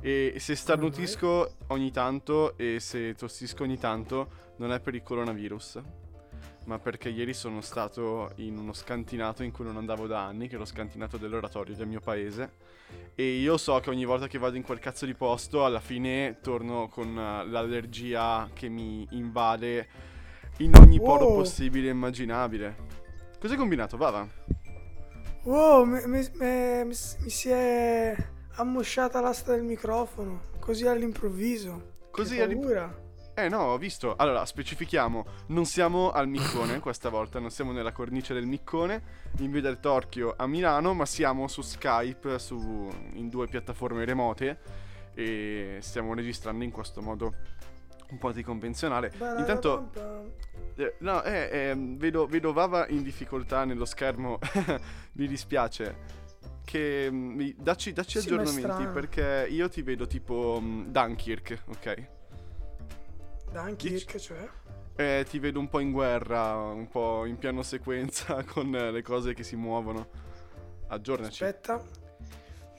[0.00, 5.80] E se starnutisco ogni tanto e se tossisco ogni tanto non è per il coronavirus,
[6.66, 10.54] ma perché ieri sono stato in uno scantinato in cui non andavo da anni, che
[10.54, 12.52] è lo scantinato dell'oratorio del mio paese.
[13.14, 16.38] E io so che ogni volta che vado in quel cazzo di posto, alla fine
[16.40, 19.88] torno con uh, l'allergia che mi invade
[20.58, 21.34] in ogni poro Wow.
[21.38, 22.76] possibile e immaginabile.
[23.40, 24.26] Cos'hai combinato, Vava?
[25.44, 26.94] Wow, mi, mi- mi- mi
[27.30, 28.16] si è
[28.58, 31.96] ammosciata l'asta del microfono, così all'improvviso.
[32.10, 33.06] Così che all'imp- paura.
[33.34, 34.16] Eh no, ho visto.
[34.16, 39.02] Allora, specifichiamo, non siamo al Miccone questa volta, non siamo nella cornice del Miccone,
[39.38, 44.86] in via del Torchio a Milano, ma siamo su Skype, su, in due piattaforme remote
[45.14, 47.32] e stiamo registrando in questo modo
[48.10, 49.12] un po' anticonvenzionale.
[49.38, 49.90] Intanto,
[50.74, 54.38] eh, no, eh, eh, vedo, vedo Vava in difficoltà nello schermo,
[55.14, 56.17] mi dispiace.
[56.68, 62.08] Che mm, mi- dacci, dacci Sì, aggiornamenti perché io ti vedo tipo mm, Dunkirk, ok?
[63.50, 64.46] Dunkirk, cioè.
[64.94, 69.00] Eh, ti vedo un po' in guerra, un po' in piano sequenza con eh, le
[69.00, 70.10] cose che si muovono.
[70.88, 71.42] Aggiornaci.
[71.42, 71.82] Aspetta.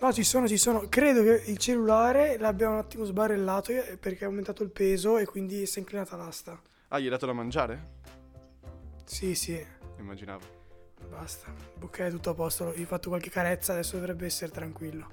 [0.01, 0.85] No, ci sono, ci sono.
[0.87, 5.25] Credo che il cellulare l'abbia un attimo sbarellato eh, perché ha aumentato il peso e
[5.25, 6.61] quindi si è inclinata l'asta.
[6.89, 7.97] Ah, gli hai dato da mangiare?
[9.03, 9.65] Sì, sì,
[9.97, 10.58] Immaginavo.
[11.07, 11.53] Basta.
[11.81, 12.73] Ok, tutto a posto.
[12.75, 15.07] Gli ho fatto qualche carezza, adesso dovrebbe essere tranquillo.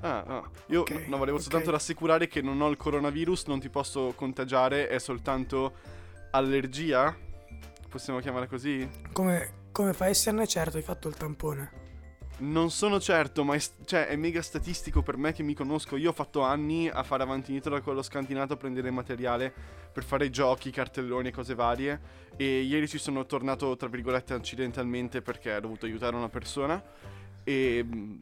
[0.00, 0.50] Ah, ah.
[0.66, 1.42] Io Ok, no, volevo ok.
[1.42, 5.74] soltanto rassicurare che non ho il coronavirus, non ti posso contagiare, è soltanto
[6.32, 7.16] allergia?
[7.88, 8.88] Possiamo chiamarla così?
[9.12, 11.84] Come, come fa a esserne certo, hai fatto il tampone.
[12.38, 15.96] Non sono certo, ma è, cioè, è mega statistico per me che mi conosco.
[15.96, 19.52] Io ho fatto anni a fare avanti indietro da quello scantinato a prendere materiale
[19.90, 21.98] per fare giochi, cartelloni e cose varie.
[22.36, 26.82] E ieri ci sono tornato, tra virgolette, accidentalmente perché ho dovuto aiutare una persona.
[27.42, 28.18] E mh,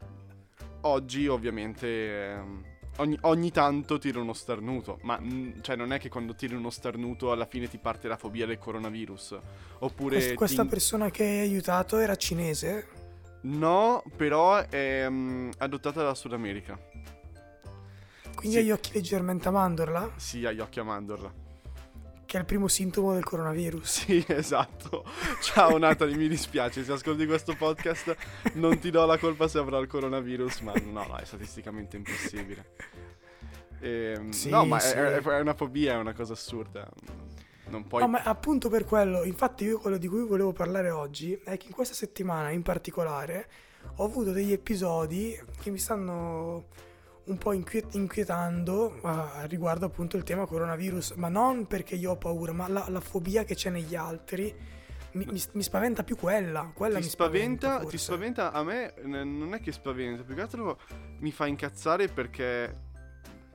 [0.81, 2.63] oggi, ovviamente, ehm,
[2.97, 4.97] ogni, ogni tanto tiro uno starnuto.
[5.01, 8.15] Ma mh, cioè, non è che quando tiri uno starnuto alla fine ti parte la
[8.15, 9.37] fobia del coronavirus.
[9.79, 10.15] Oppure.
[10.15, 12.94] Quest- questa ti- persona che hai aiutato era cinese?
[13.47, 16.79] No, però è mm, adottata dalla Sud America.
[18.35, 18.57] Quindi Sì.
[18.57, 20.11] hai gli occhi leggermente a mandorla?
[20.15, 21.31] Sì, ha gli occhi a mandorla.
[22.25, 23.87] Che è il primo sintomo del coronavirus.
[23.87, 25.05] Sì, esatto.
[25.41, 28.15] Ciao Natalie, mi dispiace, se ascolti questo podcast
[28.53, 32.71] non ti do la colpa se avrà il coronavirus, ma no, no, è statisticamente impossibile.
[33.79, 34.95] Ehm, Sì, no, ma sì.
[34.95, 36.89] è, è una fobia, è una cosa assurda.
[37.67, 38.01] Non puoi...
[38.01, 41.67] No, ma appunto per quello, infatti io quello di cui volevo parlare oggi è che
[41.67, 43.47] in questa settimana in particolare
[43.97, 46.65] ho avuto degli episodi che mi stanno
[47.25, 52.17] un po' inquiet- inquietando eh, riguardo appunto il tema coronavirus, ma non perché io ho
[52.17, 54.53] paura, ma la, la fobia che c'è negli altri
[55.13, 57.97] mi, mi- mi spaventa più quella, quella ti mi spaventa, ti forse.
[57.97, 60.79] spaventa a me n- non è che spaventa, più che altro
[61.19, 62.83] mi fa incazzare perché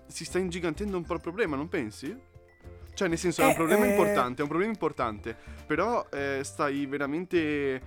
[0.07, 2.29] si sta ingigantendo un po' il problema, non pensi?
[3.01, 3.89] Cioè, nel senso, è un Eh, problema eh.
[3.89, 5.35] importante, è un problema importante,
[5.65, 7.81] però eh, stai veramente...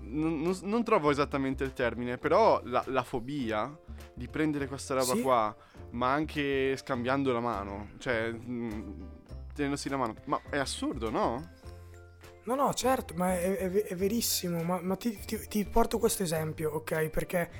[0.00, 3.74] Non, non- non trovo esattamente il termine, però la, la fobia
[4.12, 5.22] di prendere questa roba Sì.
[5.22, 5.56] qua,
[5.92, 9.08] ma anche scambiando la mano, cioè, mh,
[9.54, 11.52] tenendosi la mano, ma è assurdo, no?
[12.44, 16.22] No, no, certo, ma è, è- è verissimo, ma, ma ti, ti- ti porto questo
[16.22, 17.08] esempio, ok?
[17.08, 17.50] Perché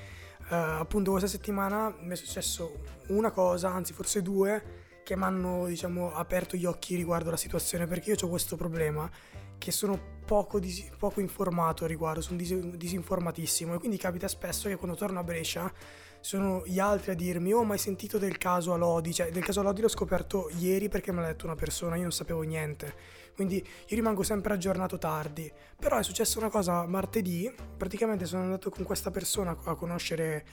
[0.50, 5.67] eh, appunto questa settimana mi è successo una cosa, anzi forse due, che mi hanno,
[5.67, 9.09] diciamo, aperto gli occhi riguardo la situazione, perché io ho questo problema
[9.56, 9.97] che sono
[10.27, 15.21] poco, dis- poco informato riguardo, sono dis- disinformatissimo e quindi capita spesso che quando torno
[15.21, 15.72] a Brescia
[16.19, 19.44] sono gli altri a dirmi oh ma hai sentito del caso a Lodi cioè del
[19.44, 22.43] caso a Lodi l'ho scoperto ieri perché me l'ha detto una persona io non sapevo
[22.43, 22.93] niente.
[23.33, 25.50] Quindi io rimango sempre aggiornato tardi.
[25.78, 30.44] Però è successa una cosa martedì praticamente sono andato con questa persona a conoscere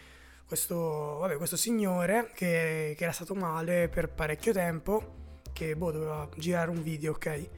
[0.47, 0.75] questo,
[1.19, 5.21] vabbè, questo signore che, che era stato male per parecchio tempo
[5.51, 7.49] che boh, doveva girare un video ok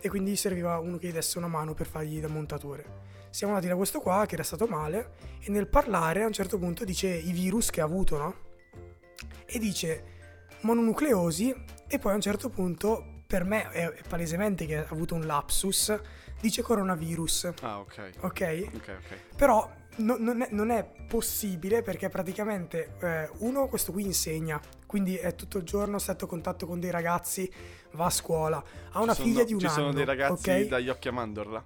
[0.00, 3.70] e quindi serviva uno che gli desse una mano per fargli da montatore siamo andati
[3.70, 7.08] da questo qua che era stato male e nel parlare a un certo punto dice
[7.08, 8.34] i virus che ha avuto, no?
[9.46, 10.04] E dice
[10.60, 11.54] mononucleosi
[11.88, 15.98] e poi a un certo punto per me è, palesemente che ha avuto un lapsus,
[16.38, 18.10] dice coronavirus, Ah, ok.
[18.20, 18.20] ok?
[18.74, 19.34] Ok, ok.
[19.36, 25.16] Però no- non, è, non è possibile perché praticamente eh, uno questo qui insegna, quindi
[25.16, 27.50] è tutto il giorno stretto contatto con dei ragazzi,
[27.92, 30.50] va a scuola, ha una Ci figlia sono- di un Ci anno, sono dei ragazzi
[30.50, 30.66] ok?
[30.68, 31.64] dagli occhi a mandorla.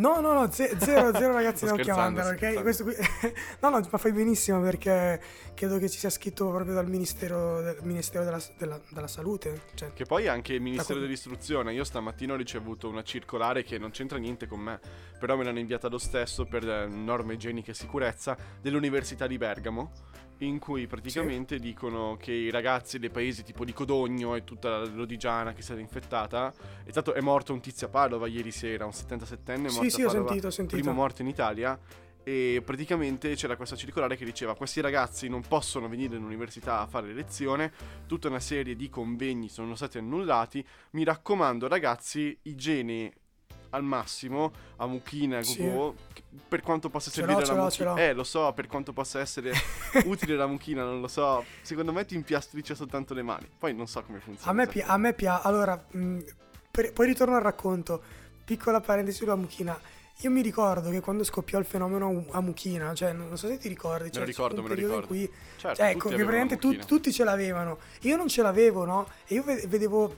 [0.00, 2.62] No, no, no, ze- zero, zero ragazzi da sto ok?
[2.62, 2.94] Questo qui...
[3.60, 5.20] no, no, ma fai benissimo perché
[5.54, 9.60] credo che ci sia scritto proprio dal Ministero, del Ministero della, della- della Salute.
[9.74, 11.02] Cioè, Che poi anche il Ministero Ecco.
[11.02, 11.74] dell'Istruzione.
[11.74, 14.80] Io stamattina ho ricevuto una circolare che non c'entra niente con me,
[15.18, 19.92] però me l'hanno inviata lo stesso per eh, norme igieniche e sicurezza dell'Università di Bergamo.
[20.40, 21.62] In cui praticamente sì.
[21.62, 25.62] dicono che i ragazzi dei paesi tipo di Codogno e tutta la Lodigiana che è
[25.62, 26.52] stata infettata,
[26.84, 30.02] è, stato, è morto un tizio a Padova ieri sera, un 77enne morto sì, sì,
[30.02, 30.80] Padova, ho sentito, ho sentito.
[30.80, 31.78] primo morto in Italia
[32.22, 36.86] e praticamente c'era questa circolare che diceva questi ragazzi non possono venire in università a
[36.86, 37.72] fare lezione,
[38.06, 43.12] tutta una serie di convegni sono stati annullati, mi raccomando ragazzi, igiene
[43.70, 45.58] al massimo a mucchina sì.
[45.58, 45.98] Google,
[46.48, 47.94] per quanto possa servire la mucchina.
[47.96, 49.52] Eh, lo so, per quanto possa essere
[50.04, 51.44] utile la mucchina, non lo so.
[51.62, 53.48] Secondo me ti impiastrisce soltanto le mani.
[53.58, 54.50] Poi non so come funziona.
[54.50, 55.46] A me, pi- a me piace.
[55.46, 56.18] Allora, mh, mm,
[56.70, 58.02] per- poi ritorno al racconto.
[58.44, 59.78] Piccola parentesi sulla mucchina.
[60.22, 63.68] Io mi ricordo che quando scoppiò il fenomeno a Mucchina, cioè non so se ti
[63.68, 65.06] ricordi, cioè, me lo ricordo, me lo ricordo.
[65.06, 67.78] Cui, certo, cioè, ecco, che praticamente tu, tutti ce l'avevano.
[68.02, 69.08] Io non ce l'avevo, no?
[69.26, 70.14] E io vedevo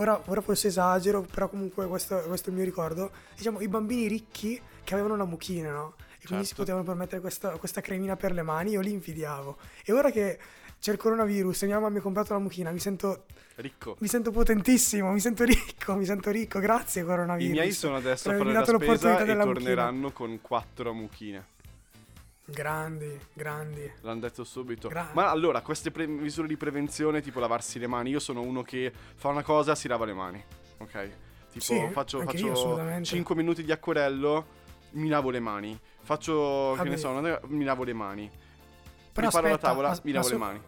[0.00, 4.08] ora, ora forse esagero, però comunque questo, questo, è il mio ricordo, diciamo i bambini
[4.08, 5.94] ricchi che avevano la mucchina, no?
[5.96, 6.26] E certo.
[6.26, 6.62] quindi si certo.
[6.62, 9.56] potevano permettere questa, questa cremina per le mani, io li invidiavo.
[9.84, 10.38] E ora che
[10.80, 13.24] c'è il coronavirus e mia mamma mi ha comprato la mucchina, mi sento
[13.56, 13.96] ricco.
[14.00, 16.58] Mi sento potentissimo, mi sento ricco, mi sento ricco.
[16.58, 17.54] Grazie coronavirus.
[17.54, 20.12] I miei sono adesso a fare la spesa e torneranno mucchina.
[20.12, 21.58] con quattro mucchine.
[22.50, 23.90] Grandi, grandi.
[24.00, 24.88] L'hanno detto subito.
[24.88, 28.62] Gra- Ma allora, queste pre- misure di prevenzione, tipo lavarsi le mani, io sono uno
[28.62, 30.44] che fa una cosa, si lava le mani.
[30.78, 31.10] Ok?
[31.52, 34.46] Tipo, sì, faccio, faccio 5 minuti di acquerello,
[34.90, 35.78] mi lavo le mani.
[36.02, 36.82] Faccio, Vabbè.
[36.82, 38.28] che ne so, una, mi lavo le mani.
[38.28, 40.62] Però Preparo aspetta, la tavola, ma, mi lavo so- le mani.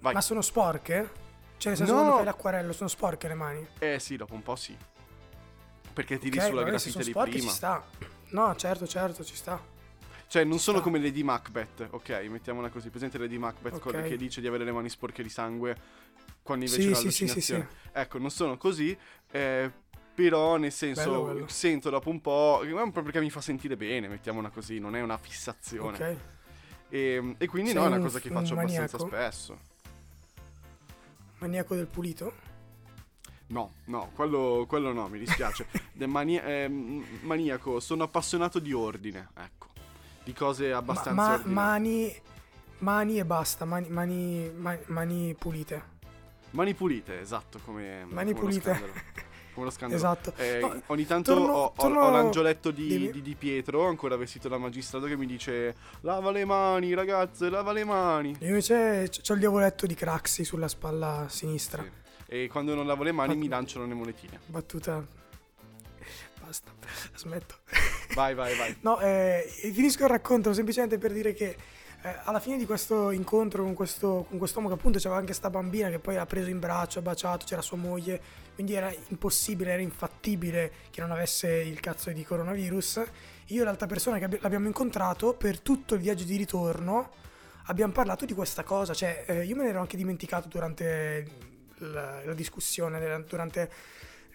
[0.00, 0.14] Vai.
[0.14, 1.10] Ma sono sporche?
[1.56, 1.98] Cioè, nel senso, no.
[1.98, 3.66] quando fai l'acquarello, sono sporche le mani?
[3.78, 4.76] Eh sì, dopo un po' sì.
[5.92, 7.30] Perché tiri okay, sulla grafite di prima.
[7.30, 7.84] Ci sta.
[8.30, 9.72] No, certo, certo, ci sta.
[10.26, 12.26] Cioè, non sono come Lady Macbeth, ok?
[12.28, 12.90] Mettiamola così.
[12.90, 14.08] Presente Lady Macbeth okay.
[14.08, 15.76] che dice di avere le mani sporche di sangue
[16.42, 17.40] quando invece sì, è l'allucinazione.
[17.40, 18.96] Sì, sì, sì, Ecco, non sono così.
[19.30, 19.70] Eh,
[20.14, 21.48] però, nel senso, bello, bello.
[21.48, 22.60] sento dopo un po'.
[22.62, 24.78] Proprio perché mi fa sentire bene, mettiamola così.
[24.78, 25.96] Non è una fissazione.
[25.96, 26.16] Ok.
[26.90, 29.58] E, ehm, e quindi Sei no, è una cosa che faccio abbastanza spesso.
[31.38, 32.32] Maniaco del pulito?
[33.46, 35.66] No, no, quello, quello no, mi dispiace.
[36.06, 39.73] mani- eh, maniaco, sono appassionato di ordine, ecco
[40.24, 42.14] di cose abbastanza ma, ma, mani,
[42.78, 44.50] mani e basta, mani, mani,
[44.86, 45.92] mani, pulite.
[46.50, 48.80] Mani pulite, esatto, come, mani come pulite.
[49.52, 49.98] come lo scandalo.
[49.98, 50.32] Esatto.
[50.36, 52.00] Eh, no, ogni tanto torno, ho, torno...
[52.00, 56.44] ho, l'angioletto di, di, di, Pietro, ancora vestito da magistrato, che mi dice lava le
[56.44, 58.36] mani, ragazze, lava le mani.
[58.40, 61.82] Io invece ho il diavoletto di Craxi sulla spalla sinistra.
[61.82, 62.02] Sì.
[62.26, 64.40] E quando non lavo le mani Bat- mi lanciano le monetine.
[64.46, 65.22] Battuta.
[66.44, 66.70] Basta,
[67.16, 67.56] smetto.
[68.14, 68.76] Vai, vai, vai.
[68.80, 71.56] no, eh, finisco il racconto semplicemente per dire che
[72.02, 75.48] eh, alla fine di questo incontro con, questo, con quest'uomo che appunto c'era anche questa
[75.48, 78.20] bambina che poi ha preso in braccio, ha baciato, c'era sua moglie,
[78.54, 83.02] quindi era impossibile, era infattibile che non avesse il cazzo di coronavirus.
[83.48, 87.10] Io e l'altra persona che l'abbiamo incontrato per tutto il viaggio di ritorno
[87.66, 91.26] abbiamo parlato di questa cosa, cioè eh, io me ne ero anche dimenticato durante
[91.78, 93.70] la, la discussione, durante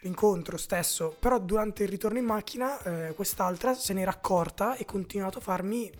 [0.02, 5.40] l'incontro stesso, però durante il ritorno in macchina eh, quest'altra se n'era accorta e continuato
[5.40, 5.92] a farmi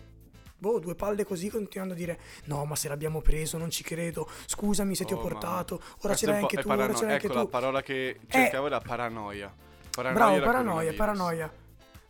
[0.60, 4.28] boh, due palle così, continuando a dire no, ma se l'abbiamo preso, non ci credo,
[4.46, 7.06] scusami se oh, ti ho oh, portato, ora ce l'hai anche tu, parano- ora ce
[7.06, 7.42] l'hai ecco anche tu.
[7.42, 9.54] la parola che cercavo è la paranoia.
[9.90, 11.52] paranoia Bravo, paranoia, paranoia.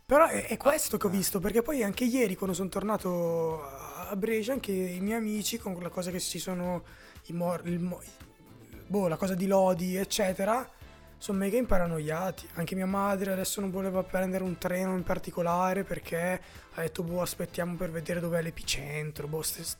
[0.05, 3.63] Però è, è questo ah, che ho visto, perché poi anche ieri quando sono tornato
[3.63, 6.83] a Brescia, anche i miei amici con la cosa che ci sono,
[7.27, 7.79] i mor- il,
[8.87, 10.69] boh, la cosa di Lodi, eccetera,
[11.21, 12.49] sono mega imparanoiati.
[12.55, 16.41] Anche mia madre adesso non voleva prendere un treno in particolare perché
[16.73, 19.27] ha detto, boh, aspettiamo per vedere dov'è l'epicentro.
[19.27, 19.77] Boh, st-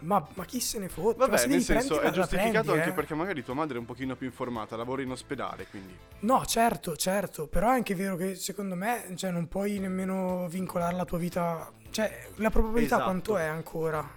[0.00, 1.18] ma, ma, chi se ne fotte?
[1.18, 2.92] Vabbè, se nel senso prendi, è giustificato prendi, anche eh.
[2.92, 5.92] perché magari tua madre è un pochino più informata, lavora in ospedale, quindi...
[6.20, 10.94] No, certo, certo, però è anche vero che secondo me cioè, non puoi nemmeno vincolare
[10.94, 11.68] la tua vita...
[11.90, 13.10] Cioè, la probabilità esatto.
[13.10, 14.15] quanto è ancora?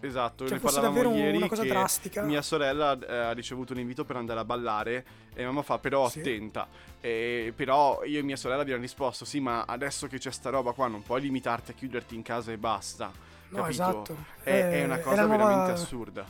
[0.00, 2.22] Esatto, cioè, ne parlavamo ieri una cosa drastica.
[2.22, 6.08] mia sorella eh, ha ricevuto un invito per andare a ballare e mamma fa però
[6.08, 6.20] sì.
[6.20, 6.68] attenta.
[7.00, 10.72] E, però io e mia sorella abbiamo risposto sì ma adesso che c'è sta roba
[10.72, 13.10] qua non puoi limitarti a chiuderti in casa e basta.
[13.50, 13.70] No, capito?
[13.70, 14.16] esatto.
[14.42, 16.24] È, eh, è una cosa nuova, veramente assurda.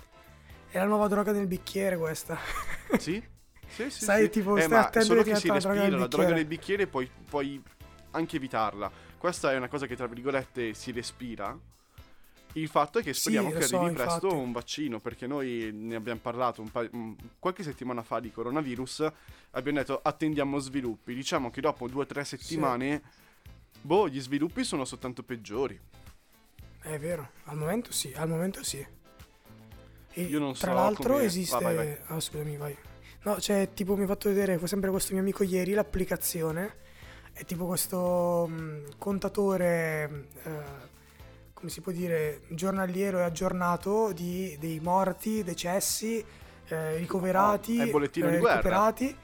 [0.70, 2.38] È la nuova droga del bicchiere questa.
[2.98, 3.22] Sì?
[3.66, 4.30] Sì, sì, Sai, sì.
[4.30, 7.62] tipo, eh, stai ma solo che si respira, la droga del bicchiere puoi, puoi
[8.12, 8.90] anche evitarla.
[9.18, 11.56] Questa è una cosa che tra virgolette si respira
[12.60, 14.18] il fatto è che speriamo sì, che so, arrivi infatti.
[14.18, 16.88] presto un vaccino, perché noi ne abbiamo parlato pa-
[17.38, 19.12] qualche settimana fa di coronavirus,
[19.52, 21.14] abbiamo detto attendiamo sviluppi.
[21.14, 23.02] Diciamo che dopo due o tre settimane,
[23.72, 23.78] sì.
[23.80, 25.78] boh, gli sviluppi sono soltanto peggiori.
[26.80, 28.86] È vero, al momento sì, al momento sì.
[30.12, 31.24] E Io non tra so l'altro come...
[31.24, 31.56] esiste...
[31.56, 31.98] Ah, vai, vai.
[32.06, 32.76] Ah, scusami, vai.
[33.22, 36.76] No, cioè, tipo, mi ha fatto vedere sempre questo mio amico ieri l'applicazione.
[37.32, 40.28] È tipo questo mh, contatore...
[40.42, 40.96] Eh,
[41.58, 46.24] come si può dire, giornaliero e aggiornato di, dei morti, decessi,
[46.68, 49.16] eh, ricoverati, Oh, eh, recuperati.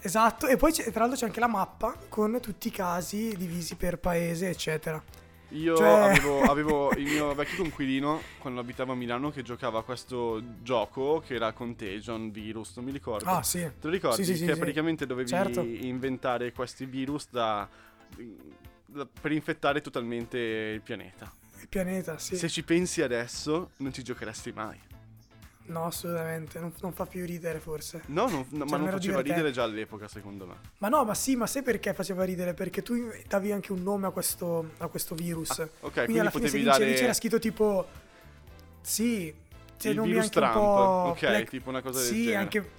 [0.00, 3.98] Esatto, e poi tra l'altro c'è anche la mappa con tutti i casi divisi per
[3.98, 5.02] paese, eccetera.
[5.48, 9.82] Io Cioè- avevo, avevo il mio vecchio conquilino quando abitavo a Milano che giocava a
[9.82, 13.28] questo gioco che era Contagion Virus, non mi ricordo.
[13.28, 13.58] Ah, sì.
[13.62, 14.22] Te lo ricordi?
[14.24, 14.60] Sì, sì, sì, che sì.
[14.60, 15.60] praticamente dovevi Certo.
[15.60, 17.68] inventare questi virus da,
[18.86, 21.39] da- per infettare totalmente il pianeta.
[21.60, 22.36] Il pianeta, sì.
[22.36, 24.78] Se ci pensi adesso, non ci giocheresti mai.
[25.66, 28.02] No, assolutamente, non, non fa più ridere forse.
[28.06, 29.32] No, non- no, ma non faceva divertente.
[29.34, 30.54] ridere già all'epoca, secondo me.
[30.78, 32.54] Ma no, ma sì, ma sai perché faceva ridere?
[32.54, 32.96] Perché tu
[33.28, 35.60] davi anche un nome a questo, a questo virus.
[35.60, 37.86] Ah, ok, quindi, quindi alla fine se potevi vincevi dare- c'era scritto tipo...
[38.80, 39.32] Sì,
[39.78, 42.36] c'è il virus Trump, ok, black- tipo una cosa del Sì, genere.
[42.36, 42.70] anche...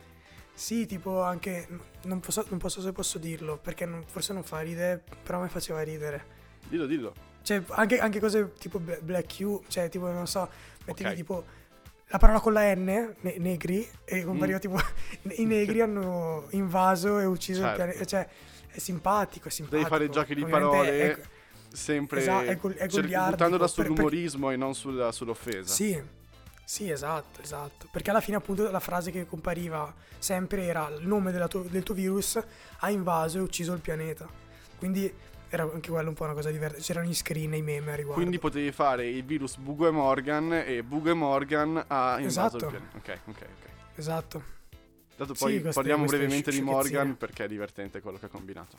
[0.54, 1.68] Sì, tipo anche...
[2.04, 5.44] Non posso, non posso se posso dirlo, perché non- forse non fa ridere, però a
[5.44, 6.26] me faceva ridere.
[6.68, 7.14] Dillo, dillo.
[7.44, 10.48] Cioè, anche, anche cose tipo Bla- Black Q, cioè tipo, non so,
[10.86, 11.16] mettevi Ok.
[11.16, 11.44] tipo
[12.08, 14.62] la parola con la N, ne- negri, e compariva Mm.
[14.62, 14.78] tipo
[15.42, 17.70] i negri hanno invaso e ucciso Certo.
[17.82, 18.06] il pianeta.
[18.06, 18.28] Cioè,
[18.68, 19.90] è simpatico, è simpatico.
[19.90, 21.22] Devi fare giochi di parole è-
[21.74, 25.74] sempre Esatto, è gol- è cer- goliardico, buttandola per- per- sull'umorismo e non sulla- sull'offesa.
[25.74, 26.02] Sì,
[26.66, 27.88] sì, esatto, esatto.
[27.92, 31.96] Perché alla fine appunto la frase che compariva sempre era il nome tua- del tuo
[31.96, 32.40] virus
[32.80, 34.28] ha invaso e ucciso il pianeta.
[34.78, 35.12] Quindi
[35.54, 36.80] era anche quello un po' una cosa diversa.
[36.80, 38.20] C'erano gli screen e i meme a riguardo.
[38.20, 42.58] Quindi potevi fare il virus Bugo e Morgan e Bugo e Morgan ha invaso Esatto.
[42.58, 42.98] il pianeta.
[42.98, 43.70] Ok, ok, ok.
[43.96, 44.44] Esatto.
[45.18, 46.62] Dato Sì, poi queste- parliamo queste brevemente di.
[46.62, 48.78] Morgan perché è divertente quello che ha combinato.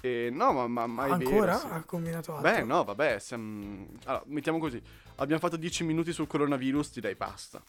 [0.00, 1.66] E no, ma, ma, ma Ancora vero, sì.
[1.70, 2.50] ha combinato altro.
[2.52, 3.86] Beh, no, vabbè, siamo...
[4.04, 4.80] allora, mettiamo così.
[5.16, 7.60] Abbiamo fatto 10 minuti sul coronavirus, direi basta.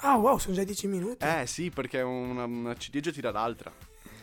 [0.00, 1.24] Ah, wow, sono già 10 minuti.
[1.24, 3.72] Eh sì, perché una, una ciliegia tira l'altra.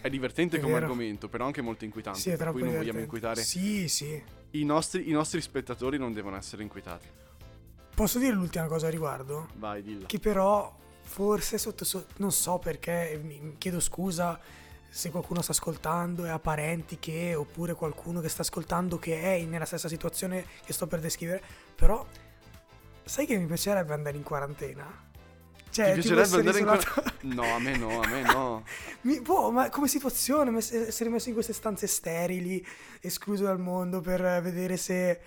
[0.06, 0.86] È divertente È come vero.
[0.86, 2.20] argomento, però anche molto inquietante.
[2.20, 3.42] sì, è per cui non vogliamo inquietare.
[3.42, 4.22] Sì, sì.
[4.52, 7.08] I, nostri, I nostri spettatori non devono essere inquietati.
[7.96, 9.48] Posso dire l'ultima cosa a riguardo?
[9.56, 10.06] Vai, dillo.
[10.06, 14.40] Che però forse sotto, so- non so perché, mi chiedo scusa
[14.88, 19.44] se qualcuno sta ascoltando e ha parenti che, oppure qualcuno che sta ascoltando che è
[19.46, 21.42] nella stessa situazione che sto per descrivere,
[21.74, 22.06] però
[23.04, 25.05] sai che mi piacerebbe andare in quarantena?
[25.76, 28.64] Cioè, Ti piacerebbe andare in isolato- No, a me no, a me no.
[29.02, 32.66] Mi- boh, ma come situazione, mess- essere messo in queste stanze sterili,
[33.02, 35.20] escluso dal mondo per vedere se...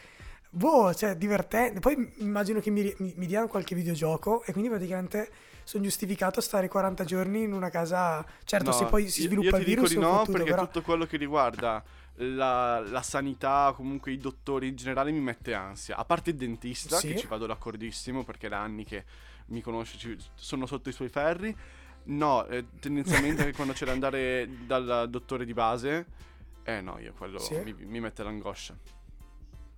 [0.51, 1.81] Boh, cioè, divertente.
[1.81, 5.29] Poi immagino che mi, mi- mi diano qualche videogioco e quindi praticamente
[5.65, 8.25] sono giustificato a stare 40 giorni in una casa...
[8.45, 9.89] Certo, No, se poi si io- sviluppa io il virus...
[9.91, 10.65] dico di no fottuto, perché però...
[10.65, 11.85] tutto quello che riguarda
[12.21, 15.97] la, la sanità, comunque i dottori in generale mi mette ansia.
[15.97, 17.09] A parte il dentista, Sì.
[17.09, 19.05] che ci vado d'accordissimo perché da anni che
[19.49, 21.55] mi conosce, sono sotto i suoi ferri.
[22.05, 26.07] No, eh, tendenzialmente quando c'è da andare dal dottore di base,
[26.63, 27.59] eh no, io quello Sì.
[27.63, 28.77] mi, mi mette l'angoscia.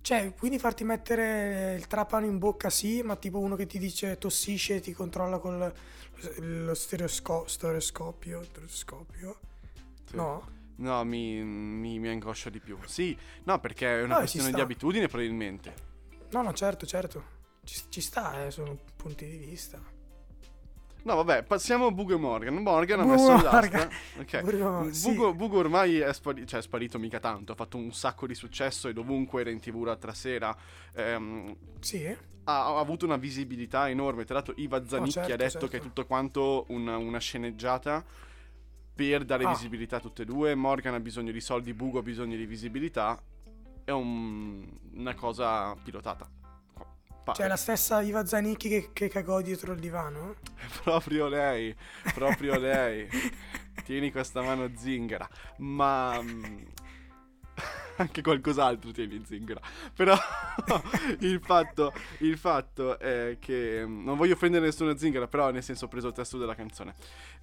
[0.01, 4.17] Cioè, quindi farti mettere il trapano in bocca sì, ma tipo uno che ti dice
[4.17, 5.71] tossisce e ti controlla con
[6.39, 8.41] lo stereosco- stereoscopio...
[8.43, 9.39] stereoscopio?
[10.05, 10.15] Sì.
[10.15, 10.49] No?
[10.77, 12.77] No, mi, mi, mi angoscia di più.
[12.85, 15.73] Sì, no, perché è una No, ci questione di abitudine probabilmente.
[16.31, 17.39] No, no, certo, certo.
[17.63, 19.79] Ci, ci sta, eh, sono punti di vista.
[21.03, 22.55] No, vabbè, passiamo a Bugo e Morgan.
[22.55, 23.87] Morgan ha messo l'asta.
[24.19, 24.41] Ok.
[24.41, 25.13] Bugo- sì.
[25.13, 27.51] Bugo, ormai è, spari- cioè, è sparito mica tanto.
[27.51, 30.55] Ha fatto un sacco di successo e dovunque era in tv l'altra sera.
[30.93, 32.05] Ehm, Sì?
[32.05, 32.15] ha,
[32.65, 34.25] ha avuto una visibilità enorme.
[34.25, 35.67] Tra l'altro, Iva Zanicchi certo, ha detto certo.
[35.67, 38.03] che è tutto quanto una, una sceneggiata
[38.93, 39.49] per dare Ah.
[39.49, 40.53] visibilità a tutte e due.
[40.55, 43.19] Morgan ha bisogno di soldi, Bugo ha bisogno di visibilità.
[43.83, 46.29] È un- una cosa pilotata.
[47.23, 47.37] Pare.
[47.37, 50.35] Cioè la stessa Iva Zanicchi che, che cagò dietro il divano?
[50.83, 51.75] Proprio lei,
[52.13, 53.07] proprio lei.
[53.83, 55.27] Tieni questa mano zingara.
[55.57, 56.63] Ma mm,
[57.97, 59.59] anche qualcos'altro tieni zingara.
[59.93, 60.15] Però
[61.19, 65.85] il fatto, il fatto è che mm, non voglio offendere nessuna zingara, però nel senso
[65.85, 66.95] ho preso il testo della canzone.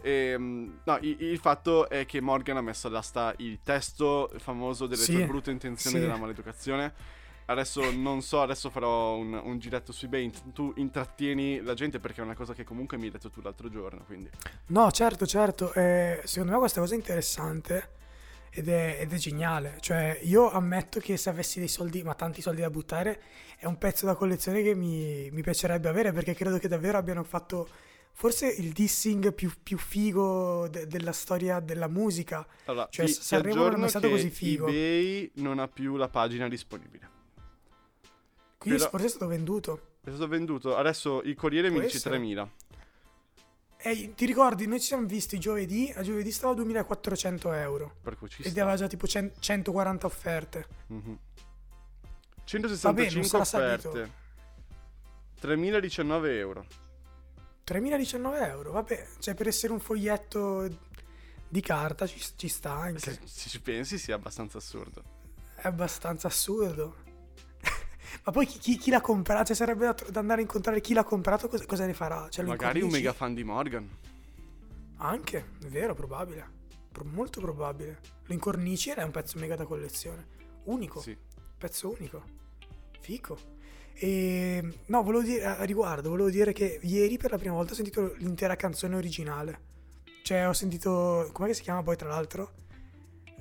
[0.03, 5.07] Ehm, no, il, il fatto è che Morgan ha messo all'asta il testo famoso delle
[5.07, 6.03] Sì, tue brutte intenzioni sì.
[6.03, 6.95] della maleducazione.
[7.51, 10.31] Adesso non so, adesso farò un, un giretto sui eBay.
[10.53, 13.71] Tu intrattieni la gente perché è una cosa che comunque mi hai detto tu l'altro
[13.71, 14.05] giorno.
[14.05, 14.29] Quindi,
[14.67, 15.73] No, certo, certo.
[15.73, 17.91] eh, secondo me questa cosa è interessante
[18.51, 19.79] ed è, ed è geniale.
[19.81, 23.23] Cioè, io ammetto che se avessi dei soldi, ma tanti soldi da buttare,
[23.57, 27.25] è un pezzo da collezione che mi, mi piacerebbe avere perché credo che davvero abbiano
[27.25, 27.67] fatto
[28.13, 32.47] forse il dissing più, più figo de- della storia della musica.
[32.67, 34.67] allora, Cioè, ti, S- ti Sanremo non è stato così figo.
[34.67, 37.17] eBay non ha più la pagina disponibile.
[38.59, 39.81] Quindi Però- forse è stato venduto.
[40.03, 40.77] È stato venduto.
[40.77, 42.17] Adesso il Corriere mi dice essere.
[42.17, 42.51] 3000.
[43.81, 47.95] E ti ricordi, noi ci siamo visti giovedì, a giovedì stava a 2400 euro.
[48.03, 48.61] Per cui ci Ed sta.
[48.63, 50.67] aveva già tipo 100 140 offerte.
[50.89, 50.99] Mhm.
[50.99, 53.89] Vabbè, non 165 sarà salito.
[53.91, 54.13] offerte.
[55.41, 56.67] 3.019 euro.
[57.65, 60.67] 3.019 euro, vabbè, cioè per essere un foglietto
[61.47, 62.99] di carta ci, ci sta anche.
[62.99, 65.03] Se, se ci pensi, è abbastanza assurdo.
[65.55, 66.97] È abbastanza assurdo.
[68.25, 69.47] Ma poi chi, chi, chi l'ha comprato?
[69.47, 72.29] Cioè, sarebbe da, da, andare a incontrare chi l'ha comprato, cosa, cosa ne farà?
[72.29, 73.89] Cioè, Magari un mega fan di Morgan.
[74.99, 76.57] Anche, è vero, probabile.
[76.91, 78.01] Pro, molto probabile.
[78.25, 80.27] Lo incornici ed è un pezzo mega da collezione.
[80.65, 81.01] Unico.
[81.01, 81.17] Sì.
[81.57, 82.23] Pezzo unico.
[83.01, 83.57] Fico.
[83.95, 87.75] E no, volevo dire a riguardo, volevo dire che ieri per la prima volta ho
[87.75, 89.67] sentito l'intera canzone originale.
[90.23, 91.29] Cioè, ho sentito.
[91.33, 92.53] Com'è che si chiama poi, tra l'altro?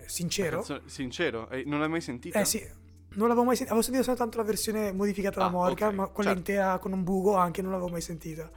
[0.05, 0.57] Sincero?
[0.57, 1.49] Canzone, sincero?
[1.49, 2.39] Eh, non l'hai mai sentita?
[2.39, 2.65] Eh sì,
[3.15, 3.71] non l'avevo mai sentita.
[3.75, 6.51] Avevo sentito soltanto la versione modificata da Ah, Morgan, ok, ma quella certo.
[6.51, 8.49] intera con un buco anche non l'avevo mai sentita.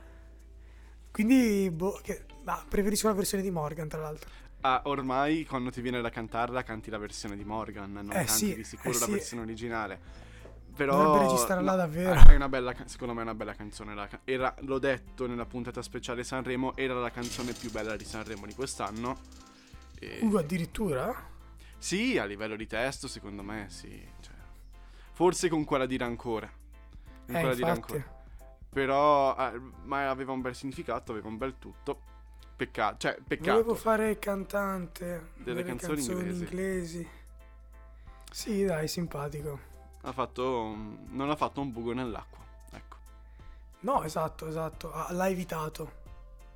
[1.10, 4.30] Quindi, boh, che, ma preferisco la versione di Morgan, tra l'altro.
[4.62, 8.32] Ah, ormai quando ti viene da cantarla canti la versione di Morgan, non Eh, canti
[8.32, 9.10] sì, di sicuro eh, la sì.
[9.12, 9.98] versione originale.
[10.76, 12.20] Però Dovrebbe registrarla davvero.
[12.30, 13.94] È una bella, secondo me è una bella canzone.
[13.94, 18.46] la Era, l'ho detto nella puntata speciale Sanremo, era la canzone più bella di Sanremo
[18.46, 19.18] di quest'anno.
[19.98, 21.12] E- Uh, addirittura?
[21.76, 23.88] Sì, a livello di testo, secondo me sì.
[24.20, 24.29] cioè,
[25.20, 26.50] forse con quella di Rancore.
[27.26, 27.92] Con Eh, quella di infatti.
[27.92, 28.18] Rancore.
[28.70, 32.00] Però, eh, ma aveva un bel significato, aveva un bel tutto.
[32.56, 33.50] Peccato, cioè, peccato.
[33.50, 36.42] Volevo fare il cantante Delle delle canzoni canzoni, inglesi.
[36.44, 37.08] inglesi.
[38.30, 39.58] Sì, dai, simpatico.
[40.02, 40.74] Ha fatto,
[41.08, 42.38] non ha fatto un buco nell'acqua.
[42.70, 42.96] Ecco,
[43.80, 44.90] No, esatto, esatto.
[44.90, 45.98] Ah, l'ha evitato.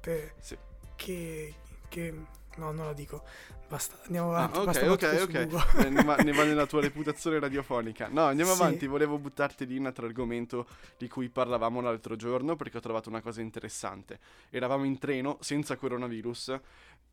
[0.01, 0.57] Per- sì.
[0.97, 1.55] che,
[1.89, 2.13] che...
[2.57, 3.25] No, non la dico.
[3.75, 4.59] Basta, andiamo Ah, avanti.
[4.59, 5.85] ok, basta ok, ok.
[5.85, 8.07] Eh, ne, va, ne va nella tua reputazione radiofonica.
[8.09, 8.63] No, andiamo Sì.
[8.63, 8.87] avanti.
[8.87, 13.21] Volevo buttarti lì un altro argomento di cui parlavamo l'altro giorno perché ho trovato una
[13.21, 14.21] cosa interessante.
[14.51, 16.57] Eravamo in treno senza coronavirus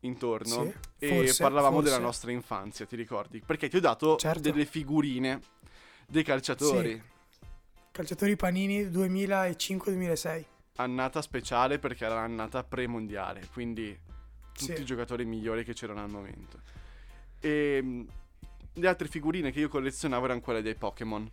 [0.02, 1.90] intorno Sì, e forse, parlavamo forse.
[1.90, 3.42] della nostra infanzia, ti ricordi?
[3.44, 4.38] Perché ti ho dato Certo.
[4.40, 5.40] delle figurine
[6.06, 7.02] dei calciatori.
[7.90, 10.44] Calciatori Panini 2005-2006.
[10.76, 13.98] Annata speciale perché era l'annata pre-mondiale, quindi
[14.52, 14.80] tutti Sì.
[14.82, 16.60] i giocatori migliori che c'erano al momento.
[17.40, 18.06] E mh,
[18.74, 21.28] le altre figurine che io collezionavo erano quelle dei Pokémon.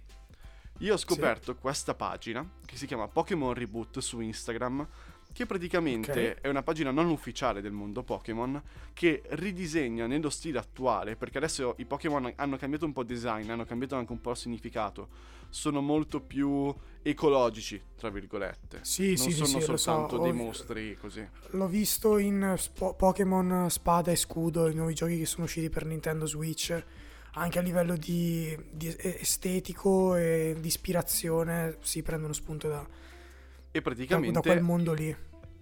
[0.79, 4.87] Io ho scoperto questa pagina che si chiama Pokémon Reboot su Instagram,
[5.31, 6.41] che praticamente Ok.
[6.41, 8.61] è una pagina non ufficiale del mondo Pokémon
[8.93, 13.65] che ridisegna nello stile attuale, perché adesso i Pokémon hanno cambiato un po' design, hanno
[13.65, 15.07] cambiato anche un po' il significato,
[15.49, 18.79] sono molto più ecologici, tra virgolette.
[18.83, 21.27] Sì, non sì, sono sì, lo so, soltanto dei ho- mostri così.
[21.51, 25.85] L'ho visto in Spo- Pokémon Spada e Scudo, i nuovi giochi che sono usciti per
[25.85, 26.83] Nintendo Switch.
[27.33, 32.85] Anche a livello di, di estetico e di ispirazione si prendono spunto da,
[33.71, 35.15] E da, da praticamente quel mondo lì.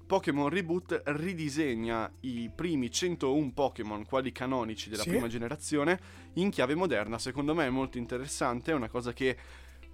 [0.08, 5.10] Pokémon Reboot ridisegna i primi 101 Pokémon, quali canonici della Sì.
[5.10, 6.00] prima generazione,
[6.36, 7.20] in chiave moderna.
[7.20, 9.38] Secondo me è molto interessante, è una cosa che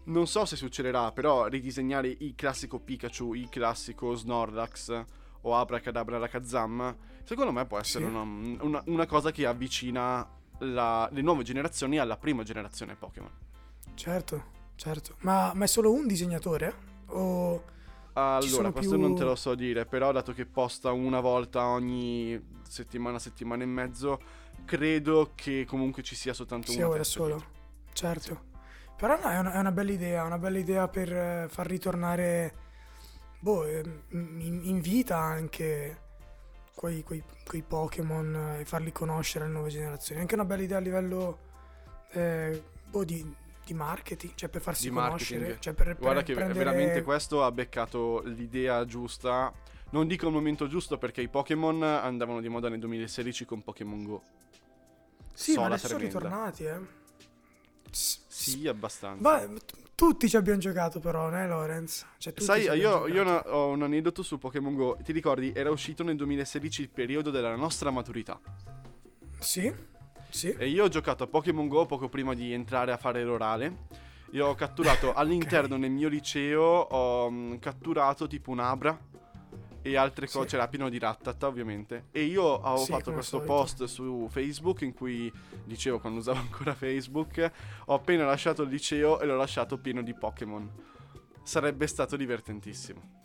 [0.06, 5.04] non so se succederà, però ridisegnare il classico Pikachu, il classico Snorlax
[5.41, 8.12] o Abracadabra Alakazam, secondo me può essere Sì.
[8.12, 8.21] una,
[8.62, 13.32] una- una cosa che avvicina la- le nuove generazioni alla prima generazione Pokémon.
[13.95, 14.43] Certo,
[14.76, 15.15] certo.
[15.21, 16.91] Ma, ma è solo un disegnatore?
[17.08, 17.63] O...
[18.13, 22.39] Allora, questo più- non te lo so dire, però dato che posta una volta ogni
[22.67, 24.19] settimana, settimana e mezzo,
[24.65, 27.36] credo che comunque ci sia soltanto Sì, una ora solo.
[27.36, 27.52] dietro.
[27.93, 28.52] Certo.
[28.97, 32.54] Però no, è una, è una bella idea, una bella idea per eh, far ritornare
[33.39, 35.97] boh, ehm, in, in vita anche
[36.76, 40.21] quei, quei- quei Pokémon e farli conoscere alle nuove generazioni.
[40.21, 41.39] Anche una bella idea a livello
[42.12, 45.39] eh, boh, di, di marketing, cioè per farsi Di conoscere.
[45.39, 45.62] marketing.
[45.63, 49.52] Cioè per, per Guarda che prendere- veramente questo ha beccato l'idea giusta.
[49.91, 54.04] Non dico il momento giusto perché i Pokémon andavano di moda nel 2016 con Pokémon
[54.04, 54.21] Go.
[55.34, 56.19] Sì, ma sola adesso sono tremenda.
[56.28, 57.02] ritornati, eh.
[57.91, 59.21] Sì, abbastanza.
[59.21, 59.47] Ma
[59.95, 62.06] tutti ci abbiamo giocato però, né Lorenz?
[62.17, 63.49] Cioè, Sai, io, io giocato.
[63.49, 64.97] ho un aneddoto su Pokémon Go.
[65.04, 65.52] Ti ricordi?
[65.54, 68.39] Era uscito nel 2016 il periodo della nostra maturità.
[69.39, 69.71] Sì,
[70.34, 70.50] sì.
[70.58, 73.86] E io ho giocato a Pokémon Go poco prima di entrare a fare l'orale.
[74.32, 79.00] Io ho catturato all'interno nel mio liceo, ho mm, catturato tipo un'abra
[79.86, 80.56] e altre cose, Sì.
[80.56, 82.06] c'era pieno di rattata ovviamente.
[82.12, 83.54] E io avevo Sì, fatto questo solito.
[83.54, 85.32] post su Facebook in cui
[85.65, 87.52] dicevo quando usavo ancora Facebook,
[87.86, 90.67] ho appena lasciato il liceo e l'ho lasciato pieno di Pokémon.
[91.43, 93.22] Sarebbe stato divertentissimo.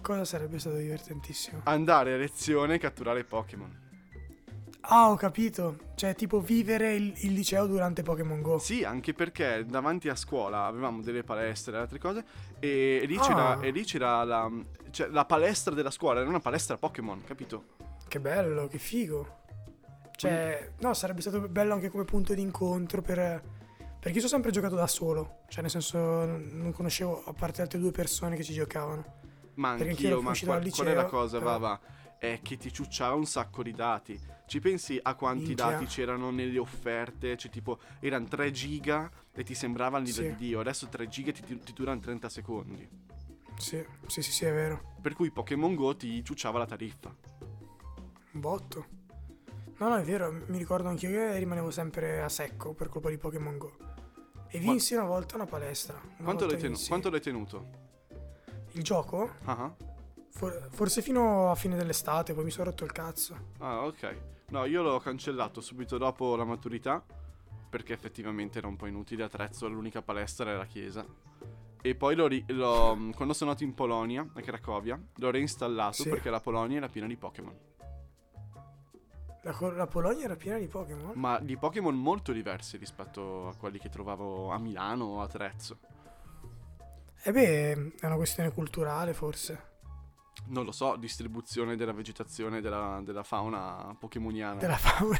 [0.00, 1.60] Cosa sarebbe stato divertentissimo?
[1.64, 3.80] Andare a lezione e catturare Pokémon.
[4.86, 5.90] Ah, ho capito.
[5.94, 8.58] Cioè, tipo vivere il, il liceo durante Pokémon Go.
[8.58, 12.24] Sì, anche perché davanti a scuola avevamo delle palestre e altre cose
[12.58, 13.20] e lì Ah.
[13.20, 14.50] c'era, e lì c'era la,
[14.90, 17.64] cioè, la palestra della scuola, era una palestra Pokémon, capito?
[18.08, 19.40] Che bello, che figo.
[20.16, 23.42] Cioè, no, sarebbe stato bello anche come punto di incontro per,
[24.02, 27.78] Perché io ho sempre giocato da solo, cioè nel senso non conoscevo a parte altre
[27.78, 29.04] due persone che ci giocavano.
[29.54, 31.80] Ma anch'io, ma qual, qual è la cosa, però- Vava?
[32.22, 34.16] È che ti ciucciava un sacco di dati.
[34.46, 35.70] Ci pensi a quanti Minchia.
[35.70, 37.36] dati c'erano nelle offerte?
[37.36, 40.36] Cioè, tipo, erano 3 giga e ti sembrava il livello Sì.
[40.36, 40.60] di Dio.
[40.60, 42.88] Adesso 3 giga ti, ti durano 30 secondi.
[43.56, 44.94] Sì, sì, sì, sì, è vero.
[45.00, 47.12] Per cui Pokémon Go ti ciucciava la tariffa.
[48.34, 48.86] Un botto.
[49.78, 53.10] No, no, è vero, mi ricordo anche io che rimanevo sempre a secco per colpa
[53.10, 53.76] di Pokémon Go.
[54.46, 56.00] E Ma- vinsi una volta una palestra.
[56.00, 57.68] Una Quanto l'hai, tenu- quanto l'hai tenuto?
[58.74, 59.28] Il gioco?
[59.42, 59.76] Ah, ah.
[60.34, 63.36] For- forse fino a fine dell'estate, poi mi sono rotto il cazzo.
[63.58, 64.16] Ah, ok.
[64.48, 67.04] No, io l'ho cancellato subito dopo la maturità.
[67.72, 69.22] Perché effettivamente era un po' inutile.
[69.24, 71.06] A Trezzo l'unica palestra era la chiesa.
[71.80, 76.08] E poi l'ho, ri- l'ho- quando sono andato in Polonia, a Cracovia, l'ho reinstallato Sì.
[76.10, 77.56] perché la Polonia era piena di Pokémon.
[79.44, 81.12] La, co- la Polonia era piena di Pokémon?
[81.14, 85.78] Ma di Pokémon molto diversi rispetto a quelli che trovavo a Milano o a Trezzo.
[87.22, 89.70] E beh, è una questione culturale forse.
[90.46, 94.58] Non lo so, distribuzione della vegetazione della, della fauna pokemoniana.
[94.58, 95.18] Della fauna.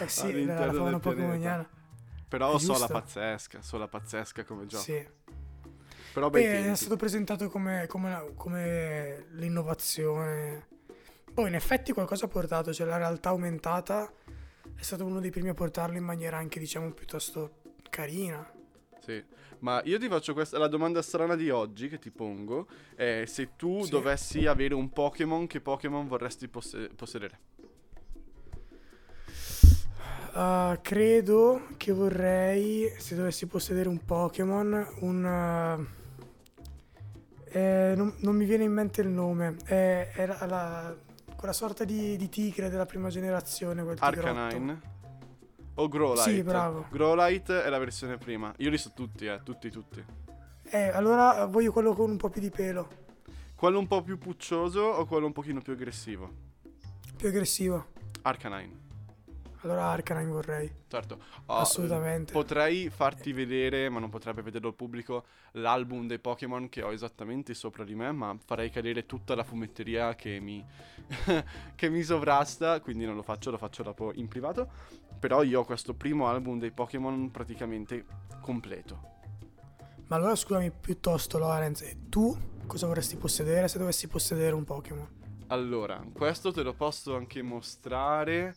[0.00, 1.68] eh sì, della fauna del pokemoniana.
[2.28, 2.92] Però È so la giusto.
[2.92, 4.82] pazzesca, so la pazzesca come gioco.
[4.84, 5.08] Sì.
[6.12, 10.66] Però Beh, è stato presentato come, come come l'innovazione.
[11.32, 14.12] Poi in effetti qualcosa ha portato, cioè la realtà aumentata
[14.74, 18.48] è stato uno dei primi a portarlo in maniera anche diciamo piuttosto carina.
[19.04, 19.22] Sì,
[19.60, 23.56] ma io ti faccio questa, la domanda strana di oggi che ti pongo è se
[23.56, 23.90] tu Sì.
[23.90, 27.38] dovessi avere un Pokémon, che Pokémon vorresti posse- possedere?
[30.32, 35.24] Uh, credo che vorrei, se dovessi possedere un Pokémon, un...
[35.24, 35.98] uh,
[37.52, 40.96] eh, non, non mi viene in mente il nome, è, è la- la-
[41.34, 43.96] quella sorta di, di tigre della prima generazione, quel.
[43.98, 44.99] Arcanine?
[45.80, 46.30] O Growlite?
[46.30, 46.86] Sì, bravo.
[46.90, 48.52] Growlite è la versione prima.
[48.58, 50.04] Io li so tutti, eh, tutti, tutti.
[50.64, 52.88] Eh, allora voglio quello con un po' più di pelo,
[53.54, 56.48] Quello un po' più puccioso o quello un pochino più aggressivo?
[57.16, 57.86] più aggressivo.
[58.22, 58.79] Arcanine.
[59.62, 61.18] Allora Arcanine vorrei, Certo.
[61.46, 62.32] Oh, assolutamente.
[62.32, 67.52] Potrei farti vedere, ma non potrebbe vederlo il pubblico, l'album dei Pokémon che ho esattamente
[67.52, 70.64] sopra di me, ma farei cadere tutta la fumetteria che mi,
[71.76, 74.68] che mi sovrasta, quindi non lo faccio, lo faccio dopo in privato.
[75.18, 78.06] Però io ho questo primo album dei Pokémon praticamente
[78.40, 79.18] completo.
[80.06, 85.18] Ma allora scusami piuttosto Lorenz, tu cosa vorresti possedere se dovessi possedere un Pokémon?
[85.48, 88.54] Allora, questo te lo posso anche mostrare,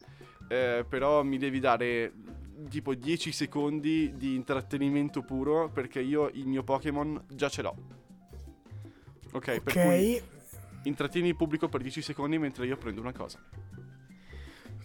[0.54, 2.14] eh, però mi devi dare
[2.70, 7.76] tipo 10 secondi di intrattenimento puro perché io il mio Pokémon già ce l'ho.
[9.32, 10.22] Ok, per cui
[10.84, 13.40] intrattieni il pubblico per 10 secondi mentre io prendo una cosa.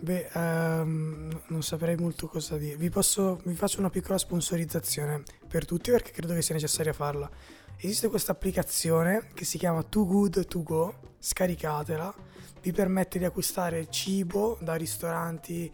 [0.00, 2.76] beh, no- non saprei molto cosa dire.
[2.76, 7.30] Vi, posso, vi faccio una piccola sponsorizzazione per tutti perché credo che sia necessaria farla.
[7.76, 12.14] Esiste questa applicazione che si chiama Too Good To Go, scaricatela,
[12.62, 15.70] vi permette di acquistare cibo da ristoranti,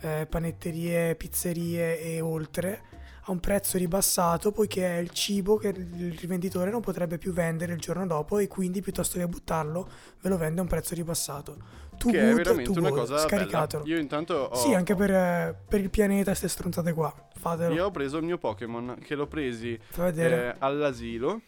[0.00, 2.82] eh, panetterie, pizzerie e oltre
[3.28, 7.74] a un prezzo ribassato poiché è il cibo che il rivenditore non potrebbe più vendere
[7.74, 9.86] il giorno dopo e quindi piuttosto che buttarlo
[10.22, 11.56] ve lo vende a un prezzo ribassato.
[11.98, 13.26] Too che è Good veramente To una cosa bella.
[13.28, 13.84] scaricatelo.
[13.86, 17.12] Io intanto ho, Sì, anche per, per il pianeta queste stronzate qua.
[17.34, 17.74] Fatelo.
[17.74, 21.42] Io ho preso il mio Pokémon che l'ho presi eh, all'asilo.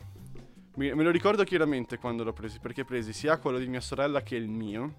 [0.88, 4.36] Me lo ricordo chiaramente quando l'ho presi, perché presi sia quello di mia sorella che
[4.36, 4.94] il mio.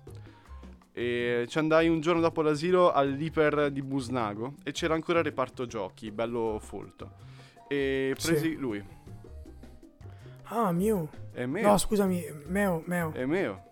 [0.94, 5.66] E ci andai un giorno dopo l'asilo all'iper di Busnago e c'era ancora il reparto
[5.66, 7.14] giochi, bello folto.
[7.68, 8.28] E Sì.
[8.28, 8.84] presi lui.
[10.44, 11.08] Ah, Mew.
[11.32, 11.68] È Meo.
[11.70, 13.14] No, scusami, Meo, Meo.
[13.14, 13.64] È Meo.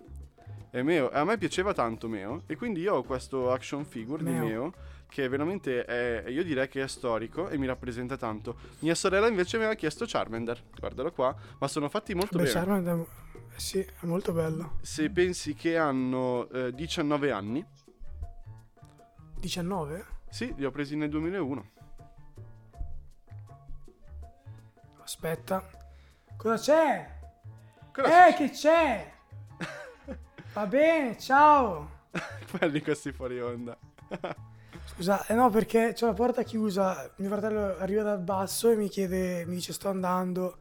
[0.69, 1.09] È Meo.
[1.11, 2.43] A me piaceva tanto Meo.
[2.47, 4.41] E quindi io ho questo action figure Meo.
[4.41, 4.73] di Meo.
[5.09, 6.29] Che veramente è.
[6.29, 8.55] Io direi che è storico e mi rappresenta tanto.
[8.79, 10.63] Mia sorella invece mi aveva chiesto Charmander.
[10.77, 11.35] Guardalo qua.
[11.57, 12.53] Ma sono fatti molto Beh, bene.
[12.55, 13.05] Charmander
[13.55, 14.77] eh, sì, è molto bello.
[14.81, 17.65] Se pensi che hanno eh, 19 anni.
[19.39, 20.05] 19?
[20.29, 21.71] Sì, li ho presi nel 2001.
[25.01, 25.67] Aspetta.
[26.37, 27.17] Cosa c'è?
[27.91, 29.11] Cosa Eh, che c'è?
[30.53, 31.97] Va bene, ciao.
[32.51, 33.77] Quelli questi fuori onda.
[34.93, 37.09] Scusa, eh no, perché c'ho la porta chiusa.
[37.17, 40.57] Mio fratello arriva dal basso e mi chiede, mi dice sto andando.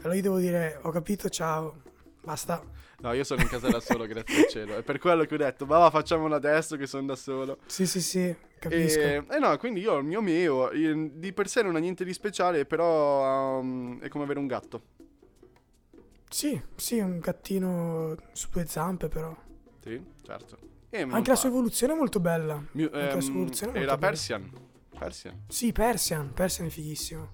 [0.00, 1.82] Allora io devo dire, ho capito, ciao.
[2.22, 2.62] Basta.
[3.00, 4.76] No, io sono in casa da solo, grazie al cielo.
[4.76, 7.58] È per quello che ho detto, ma va, facciamolo adesso che sono da solo.
[7.66, 9.00] Sì, sì, sì, capisco.
[9.00, 12.04] E, eh no, quindi io ho il mio Meo, di per sé non ha niente
[12.04, 14.82] di speciale, però um, è come avere un gatto.
[16.28, 19.34] Sì, sì, un gattino su due zampe però.
[19.80, 20.58] Sì, certo.
[20.90, 22.62] E non Anche la sua evoluzione è molto bella.
[22.72, 23.98] Mio- anche la sua ehm, evoluzione è e bella.
[23.98, 24.50] Persian,
[24.98, 25.42] Persian.
[25.48, 26.32] Sì, Persian.
[26.32, 27.28] Persian è fighissimo.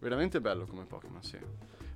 [0.00, 1.38] Veramente bello come Pokémon, sì.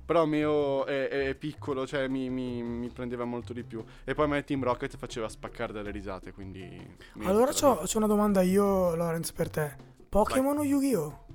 [0.05, 3.83] Però Meo è, è piccolo, cioè mi, mi- mi prendeva molto di più.
[4.03, 6.95] E poi me Team Rocket faceva spaccare dalle risate, quindi...
[7.23, 9.75] Allora c'ho, c'ho una domanda io, Lorenz, per te.
[10.09, 11.25] Pokémon o Yu-Gi-Oh?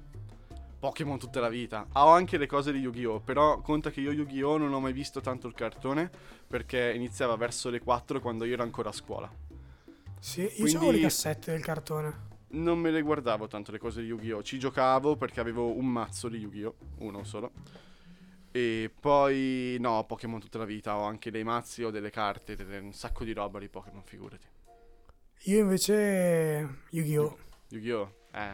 [0.79, 1.87] Pokémon tutta la vita.
[1.95, 3.21] Ho anche le cose di Yu-Gi-Oh!
[3.21, 4.59] Però conta che io Yu-Gi-Oh!
[4.59, 6.11] non ho mai visto tanto il cartone
[6.47, 9.31] perché iniziava verso le 4 quando io ero ancora a scuola.
[10.27, 12.25] Sì, io Quindi- avevo le cassette del cartone.
[12.49, 14.43] Non me le guardavo tanto le cose di Yu-Gi-Oh!
[14.43, 16.75] Ci giocavo perché avevo un mazzo di Yu-Gi-Oh!
[16.99, 17.53] Uno solo.
[18.51, 20.97] E poi no, Pokémon tutta la vita.
[20.97, 24.47] Ho anche dei mazzi, ho delle carte, delle- un sacco di roba di Pokémon, figurati.
[25.45, 27.39] Io invece Yu-Gi-Oh!
[27.69, 28.15] Yu-Gi-Oh!
[28.33, 28.53] Eh,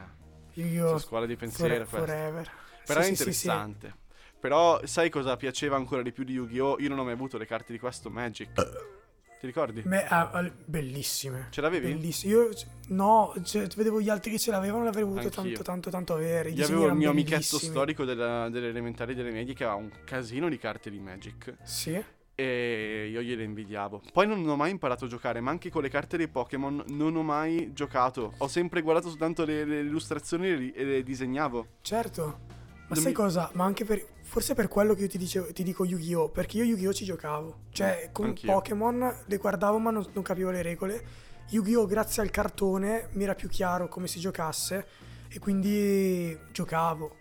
[0.52, 0.98] Yu-Gi-Oh!
[0.98, 1.96] scuola di pensiero questa.
[1.98, 2.50] forever.
[2.84, 3.46] Però Sì, è sì, sì, sì.
[3.46, 3.96] interessante.
[4.38, 6.80] Però sai cosa piaceva ancora di più di Yu-Gi-Oh?
[6.80, 9.00] Io non ho mai avuto le carte di questo Magic.
[9.42, 9.82] Ti ricordi?
[9.86, 11.48] Me- ah, bellissime.
[11.50, 11.92] Ce l'avevi?
[11.92, 12.32] Bellissime.
[12.32, 12.48] Io
[12.90, 16.50] no, cioè, vedevo gli altri che ce l'avevano, l'avrei voluto tanto, tanto, tanto avere.
[16.50, 19.80] I Io avevo il mio amichetto storico della- delle elementari e delle medie che aveva
[19.80, 21.56] un casino di carte di Magic.
[21.64, 22.00] Sì.
[22.36, 24.02] E io gliele invidiavo.
[24.12, 27.16] Poi non ho mai imparato a giocare, ma anche con le carte dei Pokémon non
[27.16, 28.34] ho mai giocato.
[28.38, 31.66] Ho sempre guardato soltanto le, le illustrazioni e le- e le disegnavo.
[31.80, 32.60] Certo.
[32.94, 33.50] Ma sai mi- cosa?
[33.54, 34.04] Ma anche per.
[34.22, 36.30] Forse per quello che io ti, dicevo, ti dico Yu-Gi-Oh!
[36.30, 36.92] Perché io Yu-Gi-Oh!
[36.94, 37.64] ci giocavo.
[37.70, 38.50] Cioè, con Anch'io.
[38.52, 41.04] Pokémon le guardavo ma non, non capivo le regole.
[41.50, 41.84] Yu-Gi-Oh!
[41.86, 44.86] grazie al cartone mi era più chiaro come si giocasse.
[45.28, 47.16] E quindi giocavo.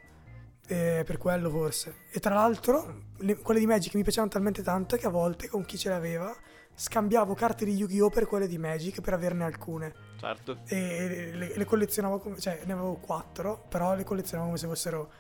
[0.68, 1.96] Eh, per quello forse.
[2.12, 5.66] E tra l'altro, le- quelle di Magic mi piacevano talmente tanto che a volte con
[5.66, 6.34] chi ce l'aveva
[6.74, 8.10] scambiavo carte di Yu-Gi-Oh!
[8.10, 9.94] per quelle di Magic per averne alcune.
[10.18, 10.60] Certo.
[10.68, 12.40] E le, le collezionavo come.
[12.40, 15.12] cioè ne avevo quattro, però le collezionavo come se fossero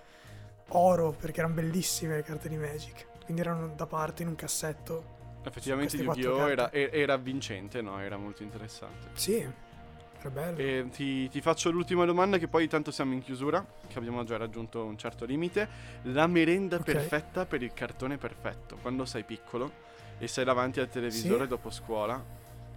[0.77, 3.07] oro, perché erano bellissime le carte di Magic.
[3.25, 5.19] Quindi erano da parte in un cassetto.
[5.43, 6.47] Effettivamente Yu-Gi-Oh!
[6.47, 7.99] Era, era vincente, no?
[7.99, 9.07] Era molto interessante.
[9.13, 10.57] Sì, era bello.
[10.57, 14.37] E ti, ti faccio l'ultima domanda che poi tanto siamo in chiusura, che abbiamo già
[14.37, 15.67] raggiunto un certo limite.
[16.03, 16.83] La merenda Ok.
[16.83, 18.77] perfetta per il cartone perfetto.
[18.81, 19.71] Quando sei piccolo
[20.19, 21.49] e sei davanti al televisore Sì.
[21.49, 22.23] dopo scuola,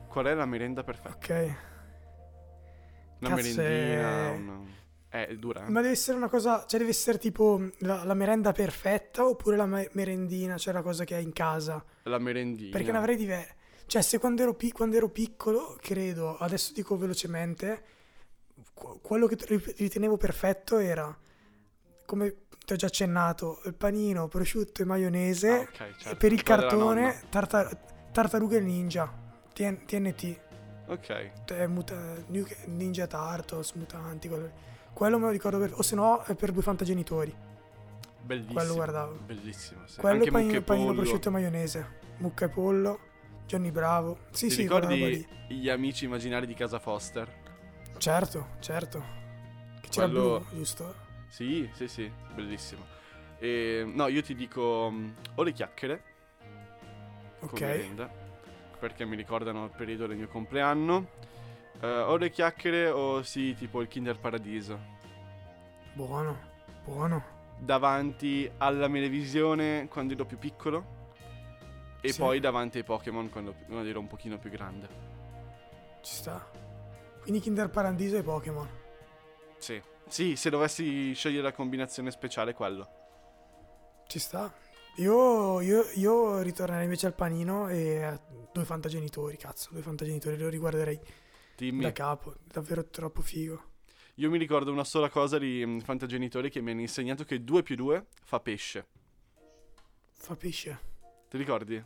[0.09, 1.15] qual è la merenda perfetta?
[1.17, 1.55] Ok.
[3.21, 4.61] Una Cazzo, merendina, è- una...
[5.15, 5.65] Eh, è dura.
[5.65, 5.71] eh?
[5.71, 6.65] Ma deve essere una cosa.
[6.67, 11.05] Cioè, deve essere tipo la, la merenda perfetta oppure la me- merendina, cioè la cosa
[11.05, 11.83] che hai in casa.
[12.05, 12.71] La merendina.
[12.77, 13.55] Perché ne avrei diverse.
[13.87, 17.83] Cioè, se quando ero, pi- quando ero piccolo, credo, adesso dico velocemente,
[18.73, 21.17] qu- quello che ri- ritenevo perfetto era,
[22.07, 25.49] come ti ho già accennato, il panino, prosciutto e maionese.
[25.51, 26.09] Ah, ok, certo.
[26.11, 27.79] e per il Quella cartone, tartar-
[28.11, 29.13] tartarughe ninja.
[29.53, 30.41] TN- TNT.
[30.87, 31.31] Ok.
[31.53, 32.17] eh, muta-
[32.67, 34.29] Ninja Turtles, mutanti.
[34.29, 34.51] Quello,
[34.95, 35.73] quello me lo ricordo per.
[35.75, 37.35] O se no, è per due fantagenitori.
[38.23, 38.55] Bellissimo.
[38.55, 39.19] Quello guardavo.
[39.27, 40.01] Bellissimo, sì.
[40.01, 41.99] Quello Anche panino, panino prosciutto e maionese.
[42.19, 42.99] Mucca e pollo.
[43.47, 44.19] Johnny Bravo.
[44.31, 47.31] Sì, Ti sì, ricordi gli amici immaginari di casa Foster?
[47.99, 49.05] Certo, certo.
[49.83, 50.95] Che c'era Quello- blu, giusto?
[51.29, 52.87] Sì, sì, sì, bellissimo.
[53.39, 56.03] E, no, io ti dico mm, o le chiacchiere
[57.41, 57.61] Ok.
[57.61, 58.11] merenda,
[58.79, 61.09] perché mi ricordano il periodo del mio compleanno.
[61.85, 64.79] Eh, o le chiacchiere o sì, tipo il Kinder Paradiso.
[65.93, 66.39] Buono,
[66.85, 67.33] buono.
[67.59, 70.93] Davanti alla televisione quando ero più piccolo.
[72.01, 72.19] E Sì.
[72.21, 74.89] poi davanti ai Pokémon quando, quando ero un pochino più grande.
[76.03, 76.51] Ci sta.
[77.23, 78.69] Quindi Kinder Paradiso e Pokémon.
[79.59, 79.81] Sì.
[80.07, 82.89] Sì, se dovessi scegliere la combinazione speciale, quello.
[84.07, 84.53] Ci sta.
[84.97, 88.21] Io, io, io ritornerei invece al panino e a
[88.53, 91.01] due fantagenitori, cazzo, due fantagenitori, lo riguarderei
[91.57, 91.83] Dimmi.
[91.83, 93.73] da capo, davvero troppo figo.
[94.17, 97.63] Io mi ricordo una sola cosa di mm, Fantagenitori che mi hanno insegnato che 2
[97.63, 98.87] più 2 fa pesce.
[100.13, 100.79] Fa pesce.
[101.29, 101.83] Ti ricordi?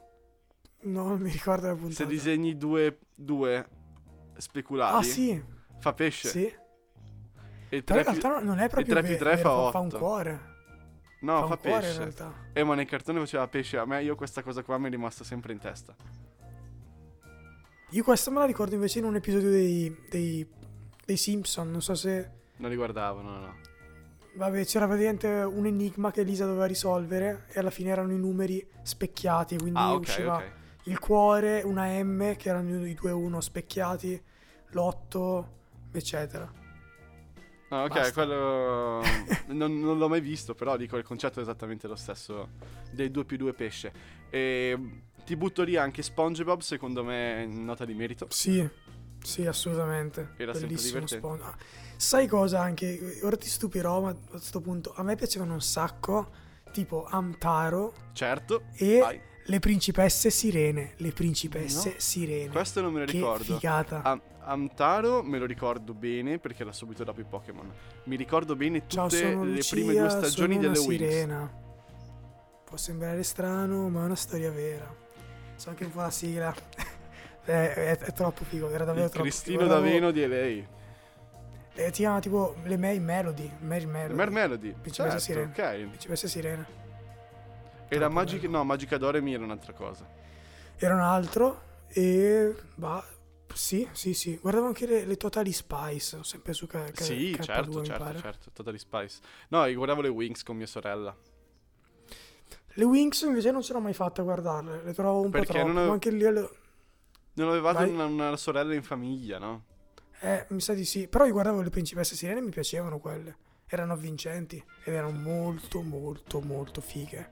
[0.80, 1.94] No, non mi ricordo la puntata.
[1.94, 3.68] Se disegni 2 2
[4.36, 5.42] speculati Ah sì,
[5.80, 6.28] fa pesce.
[6.28, 6.54] sì.
[7.70, 8.28] E Però 3 in più...
[8.28, 10.40] realtà non è proprio tre più vero, tre fa fa, fa un cuore.
[11.20, 11.98] No, fa fa, cuore pesce.
[11.98, 12.34] realtà.
[12.52, 13.78] Eh, ma nel cartone faceva pesce.
[13.78, 15.94] A me io questa cosa qua mi è rimasta sempre in testa.
[17.90, 20.46] Io questa me la ricordo invece in un episodio dei, dei,
[21.04, 22.30] dei Simpson, non so se...
[22.56, 23.56] Non li guardavo, no, no.
[24.34, 28.64] Vabbè, c'era praticamente un enigma che Lisa doveva risolvere e alla fine erano i numeri
[28.82, 30.50] specchiati, quindi Ah, ok, usciva ok.
[30.84, 34.22] il cuore, una M, che erano i 2 e 1 specchiati,
[34.72, 35.44] l'8,
[35.92, 36.52] eccetera.
[37.70, 38.12] No, ok, Basta.
[38.12, 39.00] quello
[39.48, 42.50] non, non l'ho mai visto, però dico il concetto è esattamente lo stesso
[42.92, 43.92] dei 2 più 2 pesce.
[44.30, 44.78] E
[45.28, 48.28] ti butto lì anche SpongeBob, secondo me nota di merito.
[48.30, 48.66] Sì,
[49.22, 50.30] sì, assolutamente.
[50.38, 51.06] Era Bellissimo.
[51.06, 51.42] Spawn.
[51.42, 51.54] Ah,
[51.98, 53.20] Sai cosa anche?
[53.22, 56.30] Ora ti stupirò, ma a questo punto a me piacevano un sacco,
[56.72, 59.20] tipo Amtaro Certo, e vai.
[59.44, 60.94] Le principesse sirene.
[60.96, 62.48] Le principesse No, sirene.
[62.50, 63.44] Questo non me lo che ricordo.
[63.44, 64.02] figata.
[64.04, 67.70] Am- Amtaro me lo ricordo bene perché era subito dopo i Pokémon.
[68.04, 71.02] Mi ricordo bene tutte Ciao, sono le Lucia, prime due stagioni sono una delle Wings.
[71.10, 71.52] sirena.
[72.64, 75.06] Può sembrare strano, ma è una storia vera.
[75.58, 76.54] So anche un po' la sigla.
[77.44, 79.72] è, è- è troppo figo, era davvero Il troppo Cristino figo.
[79.74, 80.34] D'Aveno di LA.
[80.36, 80.66] eh,
[81.90, 83.50] ti chiama tipo le May Melody.
[83.60, 84.14] Mary Melody.
[84.14, 84.72] Mer Melody.
[84.72, 85.80] Principessa Certo, Sirena.
[85.80, 85.88] ok.
[85.88, 86.66] Principessa sirena.
[87.88, 88.40] Era Troppo Magic...
[88.42, 88.56] bello.
[88.58, 90.06] No, Magica Doremi era un'altra cosa.
[90.76, 92.54] Era un altro e...
[92.76, 93.04] Bah,
[93.54, 94.36] sì, sì, sì.
[94.40, 98.04] Guardavo anche le, le Totally Spice, sempre su K- K- sì, K2 certo, mi certo,
[98.04, 98.18] pare.
[98.20, 98.50] certo.
[98.52, 99.18] Totally Spice.
[99.48, 101.16] No, io guardavo le Wings con mia sorella.
[102.74, 105.66] Le Wings invece non l'ho mai fatta a guardarle, le trovo un Perché po' troppo.
[105.68, 106.24] non avevo- Anche lì...
[106.24, 106.48] alle-
[107.34, 109.64] Non avevate una, una sorella in famiglia, no?
[110.20, 111.06] Eh, mi sa di sì.
[111.08, 113.36] Però io guardavo le principesse sirene e mi piacevano quelle.
[113.66, 117.30] Erano avvincenti ed erano molto, molto, molto fighe.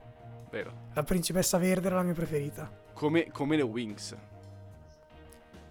[0.51, 0.89] Vero.
[0.93, 2.71] La principessa verde era la mia preferita.
[2.93, 4.15] Come, come le Wings.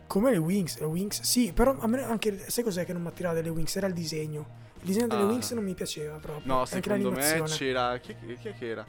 [0.06, 3.08] Come le Wings, le Wings, sì, però a me anche, sai cos'è che non mi
[3.08, 3.74] attirava delle Wings?
[3.76, 4.64] Era il disegno.
[4.80, 5.26] Il disegno delle Ah.
[5.26, 6.46] Wings non mi piaceva proprio.
[6.46, 7.98] No, anche secondo me c'era.
[7.98, 8.86] Chi, chi- chi era?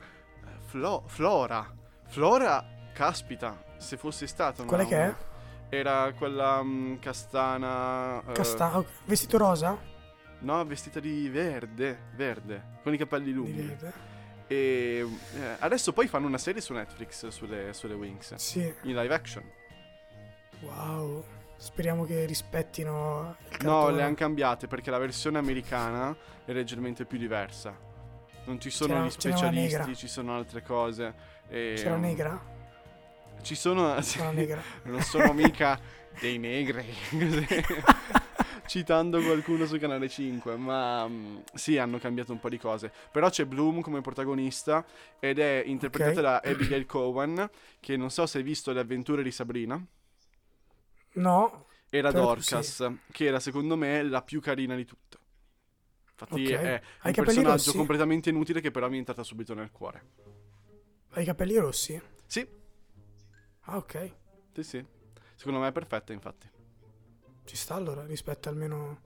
[0.68, 1.74] Flo- Flora.
[2.08, 4.72] Flora, caspita, se fosse stata una.
[4.72, 5.16] Qual è che è?
[5.70, 8.22] Era quella mm, castana.
[8.22, 9.78] eh, Casta- ok, Vestito rosa?
[10.40, 12.10] no, vestita di verde.
[12.16, 12.80] Verde.
[12.84, 13.62] Con i capelli Di lunghi.
[13.62, 13.94] verde.
[14.48, 18.36] E eh, adesso poi fanno una serie su Netflix sulle, sulle Wings.
[18.36, 19.44] Sì, In live action.
[20.62, 21.24] wow.
[21.60, 27.18] Speriamo che rispettino il No, le hanno cambiate perché la versione americana è leggermente più
[27.18, 27.76] diversa.
[28.48, 31.14] Non ci sono C'era- gli specialisti, ci sono altre cose.
[31.50, 32.56] E, C'era um, negra?
[33.42, 34.02] Ci sono.
[34.02, 34.62] sì, C'era negra.
[34.84, 35.80] non sono mica
[36.20, 36.86] dei negri.
[38.68, 42.92] Citando qualcuno su canale 5, ma mm, sì, hanno cambiato un po' di cose.
[43.12, 44.86] Però c'è Bloom come protagonista
[45.20, 46.44] ed è interpretata Ok.
[46.44, 49.82] da Abigail Cowan, che non so se hai visto le avventure di Sabrina.
[51.14, 51.66] No.
[51.90, 55.18] Era Certo, Dorcas, che era secondo me la più carina di tutte.
[56.20, 56.52] Infatti Ok.
[56.52, 57.78] è Hai un personaggio rossi?
[57.78, 60.04] completamente inutile che però mi è entrata subito nel cuore.
[61.12, 62.02] Hai i capelli rossi?
[62.26, 62.48] Sì,
[63.66, 64.12] Ah, ok.
[64.54, 64.86] sì, sì.
[65.36, 66.50] Secondo me è perfetta, infatti.
[67.46, 69.02] Ci sta allora, rispetto almeno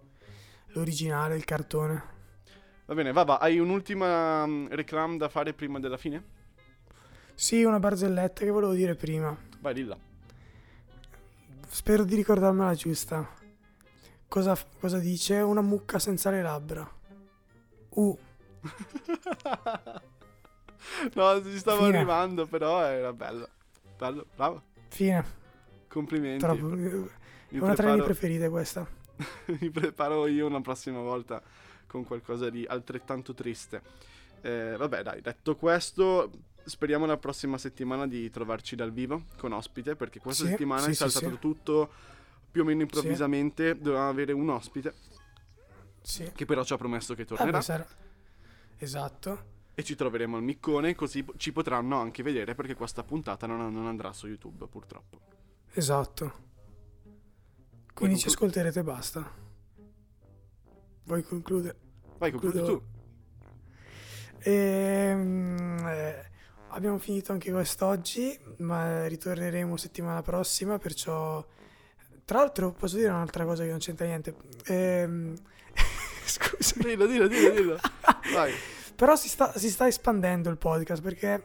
[0.74, 2.04] l'originale, il cartone.
[2.86, 6.24] Va bene, Vava, hai un'ultima mm, reclam da fare prima della fine?
[7.36, 9.36] Sì, una barzelletta che volevo dire prima.
[9.60, 9.98] Vai, dilla.
[11.70, 13.28] Spero di ricordarmela giusta.
[14.28, 15.36] Cosa, cosa dice?
[15.36, 16.90] Una mucca senza le labbra.
[17.94, 18.18] Uh,
[21.16, 21.98] no, ci stavo Fine.
[21.98, 23.48] arrivando, però era bello.
[23.98, 24.62] Bello, bravo.
[24.90, 25.40] fine.
[25.88, 26.44] Complimenti.
[26.44, 26.70] Troppo.
[26.70, 29.00] È una tra le mie preparo, preferite questa.
[29.60, 31.42] mi preparo io una prossima volta
[31.86, 33.82] con qualcosa di altrettanto triste.
[34.42, 36.32] Eh, vabbè, dai, detto questo,
[36.64, 40.92] speriamo la prossima settimana di trovarci dal vivo con ospite, perché questa Sì, settimana sì,
[40.92, 41.40] è saltato sì.
[41.40, 41.92] tutto
[42.50, 43.78] più o meno improvvisamente.
[43.78, 44.94] Dovevamo avere un ospite,
[46.02, 46.32] Sì.
[46.34, 47.58] che però ci ha promesso che tornerà.
[47.58, 47.88] beh, sarà-
[48.78, 49.50] Esatto.
[49.74, 53.86] E ci troveremo al miccone, così ci potranno anche vedere, perché questa puntata non, non
[53.88, 55.20] andrà su YouTube, purtroppo.
[55.74, 56.50] Esatto.
[57.94, 59.32] Quindi ci ascolterete e basta.
[61.04, 61.78] Vuoi concludere?
[62.18, 62.82] Vai, concludi tu.
[64.40, 66.30] Ehm, eh,
[66.70, 71.46] abbiamo finito anche quest'oggi, ma ritorneremo settimana prossima, perciò...
[72.26, 74.36] Tra l'altro posso dire un'altra cosa che non c'entra niente.
[74.66, 75.36] Ehm,
[76.40, 76.76] Scusa.
[76.78, 77.78] Dillo, dillo, dillo, dillo.
[78.34, 78.54] Vai.
[78.96, 81.44] Però si sta, si sta espandendo il podcast perché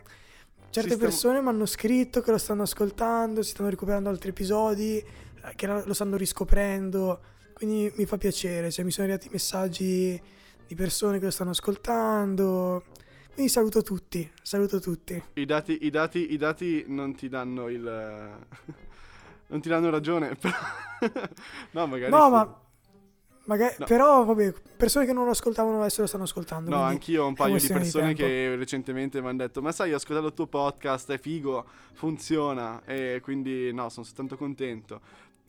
[0.70, 4.99] certe sta- persone mi hanno scritto che lo stanno ascoltando, si stanno recuperando altri episodi,
[4.99, 7.20] eh, che lo lo stanno riscoprendo.
[7.55, 10.20] Quindi mi fa piacere, cioè mi sono arrivati messaggi
[10.66, 12.85] di persone che lo stanno ascoltando.
[13.33, 15.22] Quindi saluto tutti, saluto tutti.
[15.35, 17.83] I dati, i dati, i dati non ti danno il...
[19.49, 20.35] non ti danno ragione.
[20.37, 20.55] però-
[21.72, 22.31] no, magari No, sì.
[22.31, 22.61] ma
[23.47, 23.87] magari, No.
[23.87, 26.71] però vabbè, persone che non lo ascoltavano adesso lo stanno ascoltando.
[26.71, 28.23] No, anch'io ho un paio di persone tempo.
[28.23, 32.83] che recentemente mi hanno detto Ma sai, ho ascoltato il tuo podcast, è figo, funziona
[32.85, 35.01] E quindi no, sono tanto contento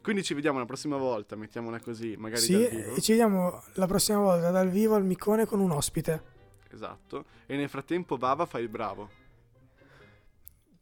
[0.02, 3.64] Quindi ci vediamo la prossima volta, mettiamola così, magari Sì, dal vivo e ci vediamo
[3.74, 6.36] la prossima volta dal vivo al Micone con un ospite.
[6.72, 9.10] Esatto E nel frattempo Vava fa il bravo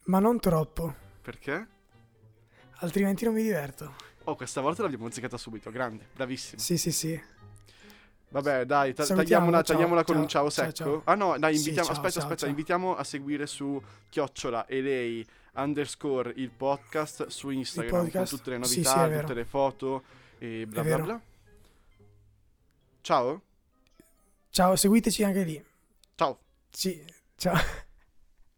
[0.06, 1.68] Ma non troppo, Perché?
[2.80, 3.96] altrimenti non mi diverto.
[4.26, 7.20] Oh, questa volta l'abbiamo azzeccata subito, grande, bravissimo Sì, sì, sì.
[8.30, 10.72] Vabbè, dai, ta- tagliamola, ciao, tagliamola con ciao, un ciao secco.
[10.74, 11.02] ciao.
[11.06, 15.26] Ah no, dai, Sì, invitiamo, ciao, aspetta, aspetta, invitiamo a seguire su chiocciola e lei
[15.54, 18.30] underscore il podcast su Instagram podcast?
[18.30, 19.22] con tutte le Sì, novità, sì, vero.
[19.22, 20.04] tutte le foto
[20.40, 21.22] e bla bla bla.
[23.02, 23.42] Ciao,
[24.50, 25.66] Ciao, seguiteci anche lì.
[26.16, 26.40] ciao.
[26.72, 27.06] Sì,
[27.38, 27.84] ciao.